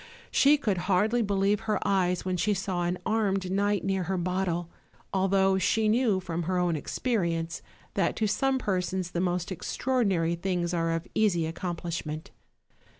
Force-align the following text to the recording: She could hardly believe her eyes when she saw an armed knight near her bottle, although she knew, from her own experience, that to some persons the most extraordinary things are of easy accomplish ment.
She 0.31 0.57
could 0.57 0.79
hardly 0.89 1.21
believe 1.21 1.59
her 1.59 1.77
eyes 1.87 2.25
when 2.25 2.35
she 2.35 2.55
saw 2.55 2.81
an 2.85 2.97
armed 3.05 3.51
knight 3.51 3.83
near 3.83 4.05
her 4.05 4.17
bottle, 4.17 4.67
although 5.13 5.59
she 5.59 5.87
knew, 5.87 6.19
from 6.19 6.41
her 6.41 6.57
own 6.57 6.75
experience, 6.75 7.61
that 7.93 8.15
to 8.15 8.25
some 8.25 8.57
persons 8.57 9.11
the 9.11 9.21
most 9.21 9.51
extraordinary 9.51 10.33
things 10.33 10.73
are 10.73 10.89
of 10.93 11.05
easy 11.13 11.45
accomplish 11.45 12.03
ment. 12.03 12.31